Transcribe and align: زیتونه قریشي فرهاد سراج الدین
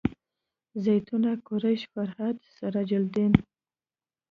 زیتونه 0.83 1.29
قریشي 1.47 1.87
فرهاد 1.93 2.37
سراج 2.55 2.89
الدین 3.01 3.33